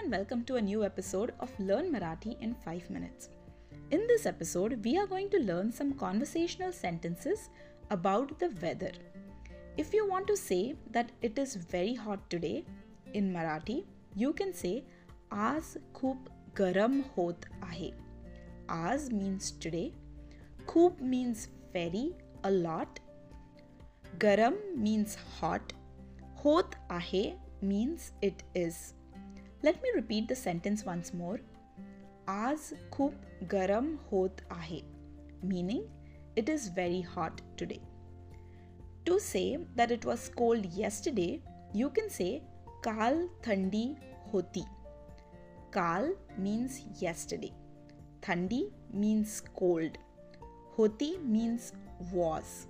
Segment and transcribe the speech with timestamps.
[0.00, 3.30] and welcome to a new episode of Learn Marathi in 5 Minutes.
[3.90, 7.48] In this episode, we are going to learn some conversational sentences
[7.90, 8.92] about the weather.
[9.76, 12.64] If you want to say that it is very hot today
[13.12, 13.84] in Marathi,
[14.14, 14.84] you can say
[15.32, 16.28] आज खूप
[16.58, 17.90] गरम होत आहे.
[18.70, 19.90] Aaj means today,
[20.66, 23.00] खूप means very, a lot.
[24.18, 25.72] Garam means hot.
[26.44, 28.94] Hot ahe means it is.
[29.60, 31.40] Let me repeat the sentence once more.
[32.28, 33.14] Aaj khub
[33.52, 34.82] garam hot ahe.
[35.42, 35.82] Meaning,
[36.36, 37.80] it is very hot today.
[39.06, 41.40] To say that it was cold yesterday,
[41.72, 42.42] you can say
[42.84, 43.96] kal thandi
[44.30, 44.64] hoti.
[45.72, 47.52] Kal means yesterday.
[48.20, 49.98] Thandi means cold.
[50.76, 51.72] Hoti means
[52.12, 52.68] was.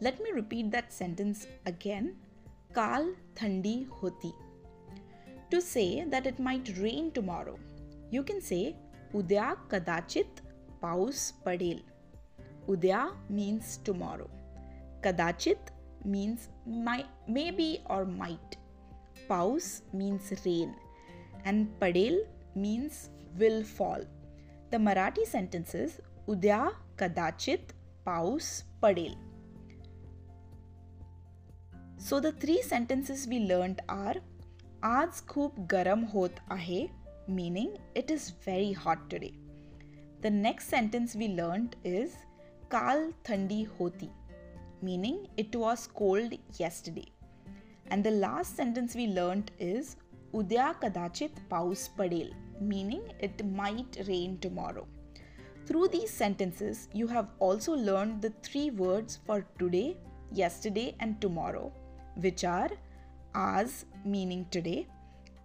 [0.00, 2.16] Let me repeat that sentence again.
[2.72, 4.32] Kal thandi hoti.
[5.50, 7.58] To say that it might rain tomorrow,
[8.10, 8.76] you can say
[9.12, 10.26] Udya kadachit
[10.82, 11.82] paus padel.
[12.68, 14.28] Udya means tomorrow.
[15.02, 15.58] Kadachit
[16.04, 18.56] means might, maybe or might.
[19.28, 20.74] Paus means rain.
[21.44, 24.02] And padel means will fall.
[24.70, 27.74] The Marathi sentences Udya kadachit
[28.06, 29.14] paus padel.
[31.96, 34.16] So the three sentences we learned are
[34.83, 36.87] आज खूप गरम होत आहे
[37.37, 39.31] meaning it is very hot today.
[40.23, 42.13] The next sentence we learned is
[42.71, 44.09] काल थंडी होती
[44.87, 47.07] meaning it was cold yesterday.
[47.91, 49.95] And the last sentence we learned is
[50.33, 52.31] उद्या कदाचित पाऊस पडेल
[52.71, 54.87] meaning it might rain tomorrow.
[55.65, 59.97] Through these sentences, you have also learned the three words for today,
[60.31, 61.71] yesterday, and tomorrow,
[62.15, 62.69] which are
[63.34, 64.86] आज meaning today,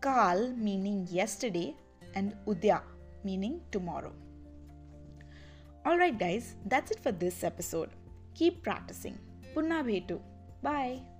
[0.00, 1.74] kal meaning yesterday,
[2.14, 2.80] and udya
[3.24, 4.12] meaning tomorrow.
[5.84, 7.90] Alright, guys, that's it for this episode.
[8.34, 9.18] Keep practicing.
[9.54, 10.20] Punna bhetu.
[10.62, 11.11] Bye.